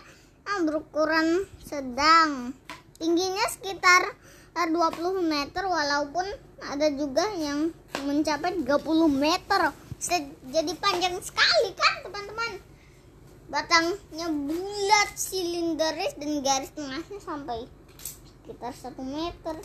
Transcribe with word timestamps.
ah, 0.49 0.65
berukuran 0.65 1.45
sedang. 1.61 2.57
Tingginya 2.97 3.45
sekitar 3.53 4.17
20 4.57 5.29
meter 5.29 5.61
walaupun 5.61 6.25
ada 6.65 6.89
juga 6.89 7.29
yang 7.37 7.69
mencapai 8.01 8.65
30 8.65 8.81
meter. 9.13 9.61
Jadi 10.49 10.73
panjang 10.81 11.13
sekali 11.21 11.69
kan 11.77 12.09
teman-teman. 12.09 12.53
Batangnya 13.45 14.25
bulat, 14.33 15.09
silinderis 15.13 16.17
dan 16.17 16.41
garis 16.41 16.73
tengahnya 16.73 17.19
sampai 17.21 17.69
sekitar 18.41 18.73
1 18.73 18.97
meter. 19.05 19.61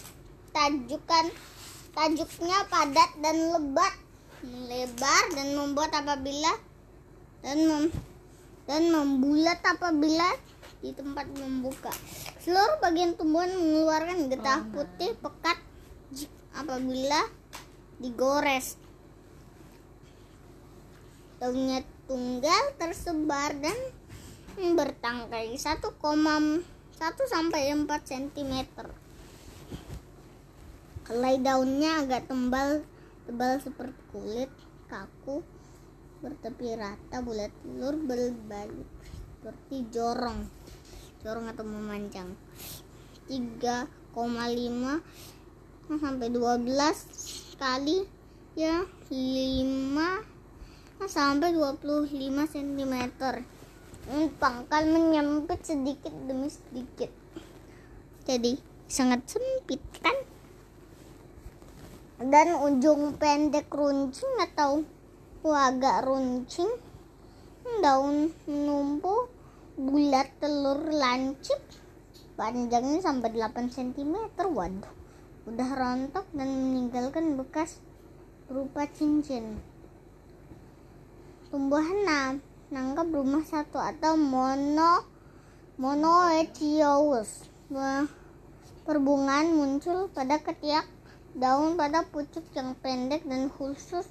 Tajukan 0.52 1.32
tajuknya 1.96 2.58
padat 2.68 3.10
dan 3.20 3.36
lebat, 3.54 3.94
melebar 4.44 5.24
dan 5.34 5.48
membuat 5.56 5.90
apabila 5.94 6.52
dan 7.44 7.58
mem, 7.64 7.84
dan 8.66 8.82
membulat 8.90 9.60
apabila 9.62 10.28
di 10.78 10.94
tempat 10.94 11.26
membuka. 11.34 11.90
Seluruh 12.42 12.78
bagian 12.78 13.18
tumbuhan 13.18 13.50
mengeluarkan 13.50 14.30
getah 14.30 14.62
putih 14.70 15.14
pekat 15.18 15.58
apabila 16.54 17.26
digores. 17.98 18.78
Daunnya 21.38 21.86
tunggal 22.10 22.74
tersebar 22.78 23.54
dan 23.62 23.78
bertangkai 24.58 25.54
1,1 25.54 25.94
sampai 27.30 27.62
4 27.70 27.86
cm. 27.86 28.54
Helai 31.08 31.40
daunnya 31.40 32.04
agak 32.04 32.28
tebal, 32.28 32.84
tebal 33.24 33.56
seperti 33.64 33.96
kulit, 34.12 34.52
kaku, 34.92 35.40
bertepi 36.20 36.76
rata, 36.76 37.24
bulat 37.24 37.48
telur, 37.64 37.96
berbalik 37.96 38.84
seperti 39.40 39.88
jorong, 39.88 40.44
jorong 41.24 41.48
atau 41.48 41.64
memanjang. 41.64 42.36
3,5 43.24 43.88
sampai 45.88 46.28
12 46.28 47.56
kali 47.56 48.04
ya 48.52 48.84
5 49.08 51.08
sampai 51.08 51.56
25 51.56 52.52
cm. 52.52 52.94
Pangkal 54.36 54.92
menyempit 54.92 55.64
sedikit 55.64 56.12
demi 56.28 56.52
sedikit. 56.52 57.08
Jadi 58.28 58.60
sangat 58.84 59.24
sempit 59.24 59.80
kan? 60.04 60.27
Dan 62.18 62.58
ujung 62.58 63.14
pendek 63.14 63.70
runcing 63.70 64.34
atau 64.42 64.82
agak 65.48 66.04
runcing 66.04 66.68
daun 67.80 68.34
menumpu 68.44 69.32
bulat 69.78 70.28
telur 70.42 70.82
lancip 70.92 71.56
panjangnya 72.36 73.00
sampai 73.00 73.32
8 73.32 73.70
cm 73.70 74.14
waduh 74.50 74.92
udah 75.48 75.70
rontok 75.72 76.28
dan 76.36 76.48
meninggalkan 76.52 77.40
bekas 77.40 77.80
berupa 78.48 78.84
cincin. 78.84 79.56
Tumbuhan 81.48 82.04
nah, 82.04 82.36
nangka 82.68 83.08
berumah 83.08 83.44
satu 83.48 83.80
atau 83.80 84.20
mono 84.20 85.08
monoecious. 85.80 87.48
Perbungaan 88.84 89.56
muncul 89.56 90.12
pada 90.12 90.36
ketiak 90.40 90.84
daun 91.38 91.78
pada 91.78 92.02
pucuk 92.02 92.42
yang 92.52 92.74
pendek 92.82 93.22
dan 93.22 93.46
khusus 93.54 94.04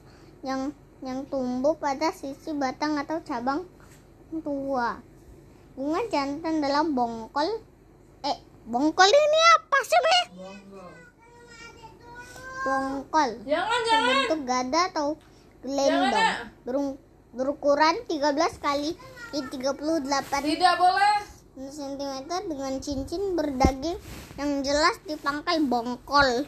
yang 0.47 0.71
yang 1.03 1.27
tumbuh 1.27 1.75
pada 1.77 2.09
sisi 2.15 2.55
batang 2.55 2.95
atau 2.97 3.19
cabang 3.21 3.67
tua. 4.41 4.97
Bunga 5.77 6.01
jantan 6.09 6.63
dalam 6.63 6.97
bongkol. 6.97 7.61
Eh, 8.25 8.37
bongkol 8.65 9.05
ini 9.05 9.39
apa 9.53 9.77
sih, 9.85 9.99
Be? 10.01 10.19
Bongkol. 12.65 13.29
Jangan, 13.45 13.79
jangan. 13.85 14.07
Bentuk 14.09 14.41
gada 14.49 14.81
atau 14.89 15.07
gelendong. 15.61 16.33
Berung, 16.65 16.89
berukuran 17.35 17.95
13 18.09 18.57
kali 18.57 18.97
38 19.35 19.77
Tidak 20.41 20.75
boleh. 20.81 21.15
cm 21.57 22.29
dengan 22.45 22.73
cincin 22.77 23.33
berdaging 23.33 23.97
yang 24.37 24.61
jelas 24.61 25.01
di 25.09 25.17
pangkal 25.17 25.57
bongkol 25.65 26.45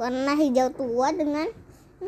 warna 0.00 0.36
hijau 0.36 0.72
tua 0.72 1.12
dengan 1.12 1.48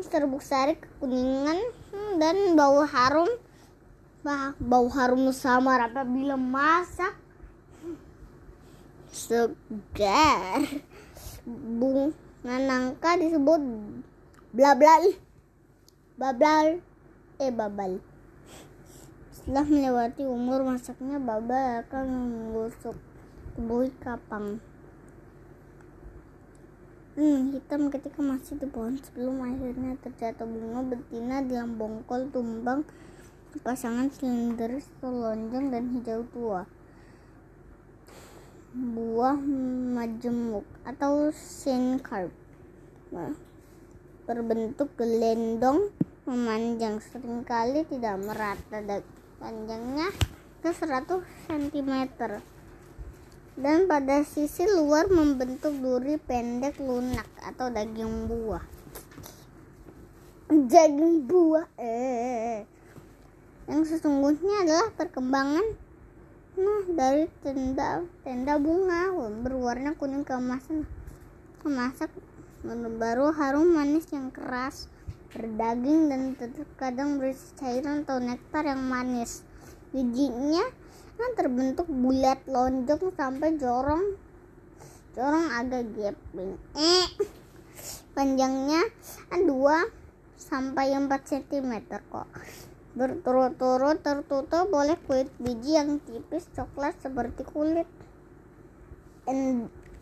serbuk 0.01 0.41
sari 0.41 0.77
kekuningan 0.77 1.59
hmm, 1.93 2.11
dan 2.17 2.57
bau 2.57 2.81
harum. 2.85 3.29
Bau 4.59 4.87
harum 4.87 5.29
samar 5.35 5.91
apabila 5.91 6.39
masak. 6.39 7.13
Segar. 9.11 10.63
Bunga 11.43 12.55
nangka 12.57 13.19
disebut 13.19 13.61
blablal. 14.55 15.13
Babal 16.13 16.79
eh 17.41 17.49
babal 17.49 17.99
setelah 19.43 19.67
melewati 19.67 20.23
umur 20.23 20.63
masaknya 20.63 21.19
babal 21.19 21.83
akan 21.83 22.05
menggosok 22.07 22.95
tubuh 23.57 23.91
kapang 23.99 24.63
hmm, 27.13 27.53
hitam 27.53 27.89
ketika 27.93 28.19
masih 28.21 28.57
di 28.57 28.67
pohon 28.69 28.97
sebelum 28.97 29.41
akhirnya 29.41 29.97
terjatuh 30.01 30.45
bunga 30.45 30.81
betina 30.85 31.41
dalam 31.45 31.77
bongkol 31.77 32.29
tumbang 32.33 32.85
pasangan 33.61 34.09
silinder 34.09 34.81
lonjong 35.01 35.69
dan 35.69 35.83
hijau 35.93 36.25
tua. 36.33 36.65
Buah 38.73 39.37
majemuk 39.93 40.65
atau 40.81 41.29
sencarp 41.29 42.33
berbentuk 44.23 44.89
gelendong 44.97 45.91
memanjang 46.23 47.03
sering 47.03 47.43
kali 47.43 47.83
tidak 47.85 48.15
merata 48.23 48.79
dan 48.79 49.03
panjangnya 49.37 50.07
ke 50.63 50.71
100 50.71 51.21
cm 51.51 51.93
dan 53.53 53.85
pada 53.85 54.25
sisi 54.25 54.65
luar 54.65 55.09
membentuk 55.09 55.77
duri 55.77 56.17
pendek 56.17 56.81
lunak 56.81 57.27
atau 57.45 57.69
daging 57.69 58.25
buah. 58.25 58.65
Daging 60.49 61.25
buah 61.25 61.67
eh 61.77 62.65
yang 63.67 63.87
sesungguhnya 63.87 64.67
adalah 64.67 64.87
perkembangan 64.95 65.65
nah 66.53 66.83
dari 66.85 67.25
tenda 67.41 68.05
tenda 68.21 68.61
bunga 68.61 69.09
berwarna 69.41 69.97
kuning 69.97 70.21
keemasan 70.21 70.85
kemasak 71.65 72.13
baru 73.01 73.33
harum 73.33 73.73
manis 73.73 74.05
yang 74.13 74.29
keras 74.29 74.85
berdaging 75.33 76.13
dan 76.13 76.37
terkadang 76.37 77.17
berisi 77.17 77.57
cairan 77.57 78.05
atau 78.05 78.21
nektar 78.21 78.69
yang 78.69 78.85
manis 78.85 79.41
bijinya 79.89 80.61
kan 81.13 81.31
terbentuk 81.37 81.87
bulat 81.89 82.41
lonjong 82.49 83.13
sampai 83.13 83.55
jorong. 83.57 84.17
Jorong 85.13 85.47
agak 85.53 85.93
gaping 85.93 86.57
eh 86.73 87.07
panjangnya 88.17 88.81
2 89.29 89.45
sampai 90.37 90.97
4 90.97 91.09
cm 91.09 91.73
kok. 92.09 92.29
Berturut-turut 92.93 94.01
tertutup 94.05 94.69
oleh 94.69 94.97
kulit 95.09 95.29
biji 95.41 95.77
yang 95.77 95.97
tipis 96.01 96.45
coklat 96.53 96.93
seperti 97.01 97.41
kulit 97.45 97.89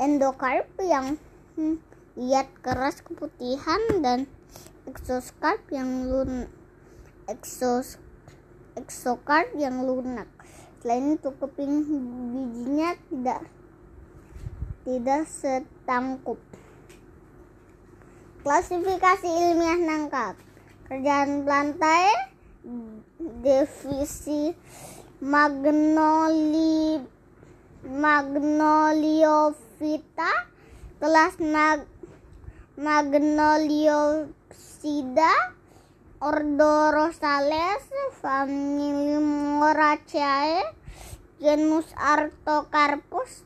endokarp 0.02 0.66
yang 0.81 1.22
hmm, 1.54 1.78
lihat 2.18 2.50
keras 2.66 3.06
keputihan 3.06 4.02
dan 4.02 4.25
exoscarp 4.90 5.62
yang 5.69 6.10
lun 6.10 6.50
exos 7.30 8.02
exocarp 8.74 9.54
yang 9.54 9.86
lunak 9.86 10.25
Selain 10.81 11.13
itu 11.13 11.30
keping 11.38 11.86
bijinya 12.33 12.98
tidak 13.06 13.45
tidak 14.81 15.30
setangkup. 15.30 16.42
Klasifikasi 18.42 19.30
ilmiah 19.30 19.78
nangka. 19.78 20.33
Kerjaan 20.89 21.45
lantai 21.45 22.33
divisi 23.45 24.57
Magnoli 25.22 26.98
Magnoliophyta 27.86 30.50
kelas 30.98 31.38
Mag 31.38 31.86
Magnoliopsida 32.81 35.61
Ordo 36.21 36.94
Rosales 36.94 37.81
famili 38.21 39.18
Moraceae 39.57 40.62
genus 41.41 41.89
Artocarpus 41.97 43.41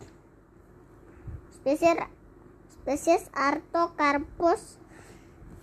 spesies 1.56 2.04
spesies 2.76 3.32
Artocarpus 3.32 4.76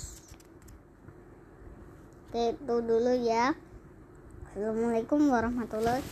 Oke 2.28 2.60
itu 2.60 2.74
dulu 2.84 3.16
ya. 3.24 3.56
Assalamualaikum 4.52 5.32
warahmatullahi 5.32 6.04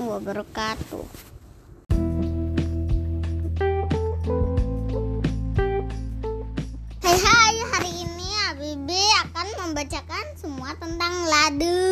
wabarakatuh 0.00 1.35
membacakan 9.76 10.24
semua 10.40 10.72
tentang 10.80 11.12
ladu 11.28 11.84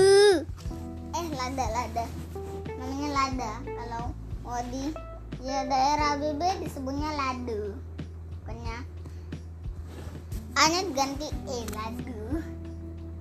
Eh 1.13 1.27
lada 1.37 1.67
lada. 1.69 2.05
Namanya 2.81 3.09
lada. 3.13 3.53
Kalau 3.61 4.05
mau 4.41 4.57
di 4.73 4.89
ya 5.45 5.69
daerah 5.69 6.17
Abibi 6.17 6.65
disebutnya 6.65 7.13
ladu 7.13 7.77
Pokoknya 8.41 8.89
A-nya 10.57 10.81
diganti 10.89 11.29
E 11.29 11.59
ladu 11.77 12.41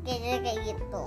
Kayak 0.07 0.47
kayak 0.47 0.57
gitu 0.63 1.03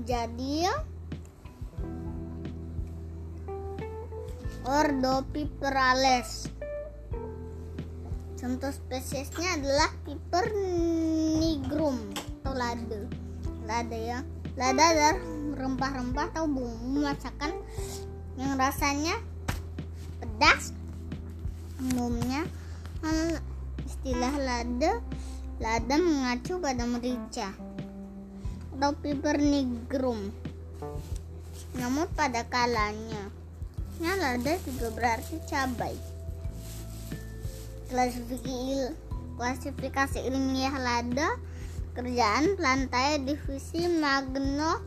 Jadi 0.00 0.64
Ordopiperales 4.64 6.48
Contoh 8.40 8.72
spesiesnya 8.72 9.60
adalah 9.60 9.92
Piper 10.00 10.48
nigrum 11.36 12.00
atau 12.40 12.56
lada. 12.56 13.00
Lada 13.68 13.98
ya. 14.00 14.24
Lada 14.56 14.80
adalah 14.80 15.16
rempah-rempah 15.60 16.32
atau 16.32 16.48
bumbu 16.48 17.04
masakan 17.04 17.52
yang 18.40 18.56
rasanya 18.56 19.20
pedas. 20.24 20.72
Umumnya 21.76 22.48
istilah 23.84 24.32
lada 24.40 25.04
lada 25.60 25.96
mengacu 26.00 26.56
pada 26.56 26.88
merica 26.88 27.52
atau 28.80 28.96
Piper 28.96 29.36
nigrum. 29.36 30.32
Namun 31.76 32.08
pada 32.16 32.48
kalanya, 32.48 33.28
ya 34.00 34.16
lada 34.16 34.56
juga 34.64 34.88
berarti 34.96 35.36
cabai 35.44 35.92
klasifikasi 37.92 38.96
klasifikasi 39.36 40.18
ilmiah 40.24 40.72
lada 40.80 41.36
kerjaan 41.92 42.56
lantai 42.56 43.20
divisi 43.20 43.84
magno 43.90 44.78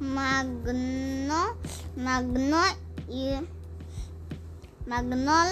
magno 0.00 1.44
magno 1.94 2.64
i 3.12 3.38
magnol 4.88 5.50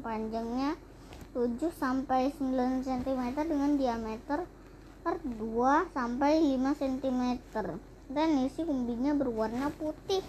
panjangnya 0.00 0.72
7 1.34 1.58
sampai 1.74 2.30
9 2.30 2.86
cm 2.86 3.34
dengan 3.34 3.74
diameter 3.74 4.46
2 5.02 5.34
sampai 5.90 6.38
5 6.38 6.78
cm 6.78 7.42
dan 8.06 8.38
isi 8.46 8.62
umbinya 8.62 9.10
berwarna 9.18 9.74
putih. 9.74 10.22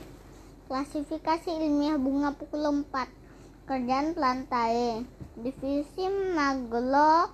Klasifikasi 0.65 1.61
ilmiah 1.61 2.01
bunga 2.01 2.33
pukul 2.33 2.65
4. 2.65 2.89
Kerjaan 3.69 4.17
plantae. 4.17 5.05
Divisi 5.37 6.09
maglo 6.33 7.29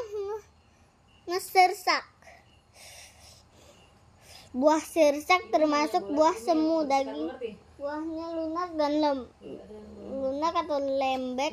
ngesirsak 1.26 2.06
buah 4.56 4.80
sirsak 4.80 5.52
termasuk 5.52 6.08
buah 6.08 6.32
semu 6.40 6.88
daging 6.88 7.28
buahnya 7.76 8.26
lunak 8.32 8.70
dan 8.80 8.92
lem 8.96 9.18
lunak 10.08 10.54
atau 10.64 10.80
lembek 10.80 11.52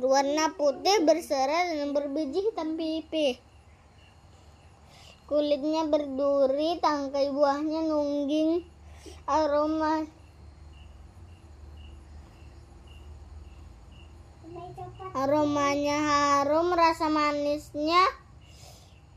warna 0.00 0.56
putih 0.56 1.04
berserat 1.04 1.76
dan 1.76 1.92
berbiji 1.92 2.50
hitam 2.50 2.74
pipih. 2.80 3.36
Kulitnya 5.28 5.86
berduri 5.86 6.80
tangkai 6.80 7.30
buahnya 7.30 7.84
nungging 7.86 8.64
aroma 9.28 10.08
aromanya 15.12 16.00
harum 16.00 16.72
rasa 16.72 17.12
manisnya 17.12 18.00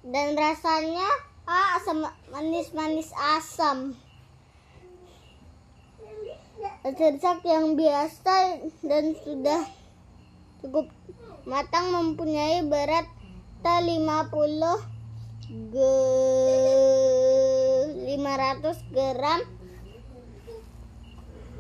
dan 0.04 0.36
rasanya 0.36 1.08
ah, 1.48 1.80
asam 1.80 2.04
manis-manis 2.36 3.16
asam. 3.40 3.96
Cercak 6.86 7.42
yang 7.48 7.80
biasa 7.80 8.60
dan 8.84 9.16
sudah 9.24 9.64
cukup 10.60 10.92
matang 11.48 11.96
mempunyai 11.96 12.60
berat 12.68 13.08
50 13.64 13.96
g 15.72 15.75
500 18.04 18.94
gram. 18.94 19.42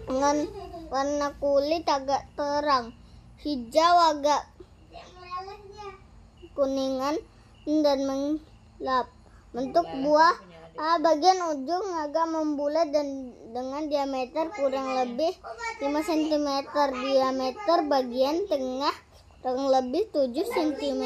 Dengan 0.05 0.37
warna 0.93 1.33
kulit 1.41 1.87
agak 1.89 2.29
terang 2.37 2.93
hijau 3.43 3.95
agak 4.13 4.47
kuningan 6.55 7.19
dan 7.65 7.99
mengelap. 8.07 9.07
Bentuk 9.51 9.87
buah 10.03 10.35
ah, 10.75 10.97
bagian 10.99 11.39
ujung 11.55 11.87
agak 11.95 12.27
membulat 12.27 12.91
dan 12.91 13.31
dengan 13.55 13.87
diameter 13.87 14.51
kurang 14.51 14.95
lebih 14.95 15.31
5 15.79 15.87
cm. 15.87 16.49
Diameter 16.91 17.77
bagian 17.87 18.47
tengah 18.51 18.95
kurang 19.39 19.71
lebih 19.71 20.11
7 20.11 20.31
cm 20.35 21.03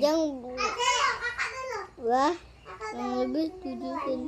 yang 0.00 0.44
buah 2.00 2.34
yang 2.96 3.10
lebih 3.24 3.52
7 3.64 3.80
cm. 3.80 4.22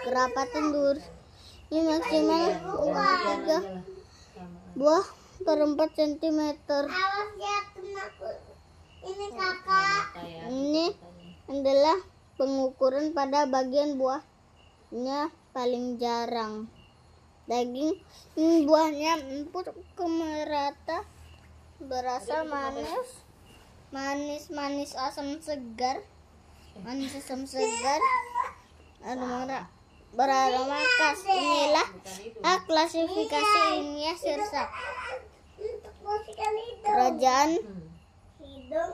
Kerapatan 0.00 0.64
dur 0.72 0.96
ini 1.70 1.86
maksimal 1.86 2.42
untuk 2.82 3.06
3 3.86 3.89
buah 4.78 5.06
per 5.42 5.58
4 5.58 5.74
cm 5.76 6.40
ini 9.00 9.26
kakak. 9.32 10.04
Ini 10.52 10.86
adalah 11.48 11.98
pengukuran 12.36 13.16
pada 13.16 13.48
bagian 13.48 13.96
buahnya 13.96 15.32
paling 15.56 15.96
jarang. 15.96 16.68
Daging 17.48 17.96
ini 18.38 18.56
buahnya 18.68 19.24
empuk 19.26 19.72
kemerata 19.96 21.02
berasa 21.80 22.44
manis. 22.46 23.24
Manis 23.90 24.52
manis 24.52 24.94
asam 24.94 25.40
segar. 25.42 26.04
Manis 26.84 27.16
asam 27.18 27.48
segar. 27.48 27.98
Aroma 29.00 29.79
beraroma 30.10 30.78
khas 30.78 31.22
inilah 31.26 31.88
ah, 32.42 32.58
klasifikasi 32.66 33.60
ilmiah 33.78 34.16
sirsak 34.18 34.68
kerajaan. 36.84 37.50
Hidung 38.40 38.92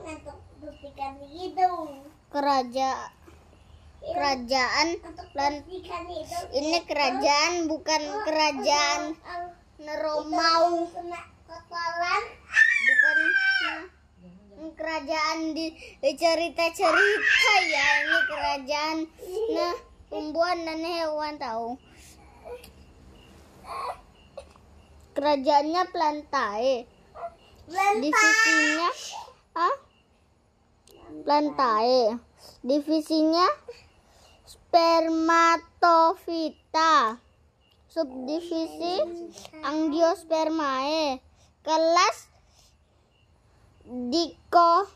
kerajaan 2.29 3.09
kerajaan 4.07 4.87
ini 6.53 6.79
kerajaan 6.85 7.53
bukan 7.65 8.01
kerajaan 8.23 9.01
Neromau. 9.77 10.89
Bukan 12.87 13.19
kerajaan 14.77 15.39
di 15.53 15.67
cerita-cerita 16.01 17.53
ya 17.69 17.87
ini 18.01 18.19
kerajaan. 18.25 18.97
Nah 19.53 19.86
tumbuhan 20.07 20.63
dan 20.63 20.79
hewan 20.79 21.35
tahu. 21.39 21.77
Kerajaannya 25.15 25.85
plantae. 25.91 26.85
Divisinya 27.99 28.89
ah 29.57 29.77
plantae. 31.25 32.17
Divisinya 32.63 33.47
spermatofita. 34.47 37.17
Subdivisi 37.89 39.01
angiospermae. 39.65 41.19
Kelas 41.65 42.29
diko 43.87 44.87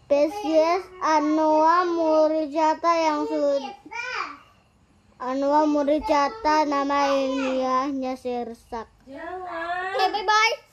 Spesies 0.04 0.84
Anoa 1.02 1.88
muricata 1.88 2.92
yang 2.92 3.24
sudah 3.26 3.74
Anoa 5.16 5.64
muricata 5.64 6.68
nama 6.68 7.08
ilmiahnya 7.08 8.12
sirsak. 8.18 8.90
Jangan. 9.08 9.96
Oke, 9.96 10.04
bye 10.12 10.26
bye. 10.28 10.63